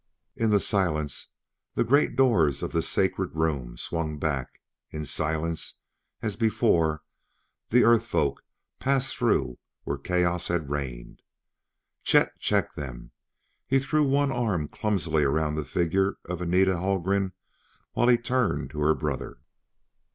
[0.35, 1.27] In silence
[1.75, 5.77] the great doors of the sacred room swung back; in silence,
[6.23, 7.03] as before,
[7.69, 8.43] the Earth folk
[8.79, 11.21] passed through where chaos had reigned.
[12.03, 13.11] Chet checked them;
[13.67, 17.33] he threw one arm clumsily around the figure of Anita Haldgren
[17.91, 19.37] while he turned to her brother.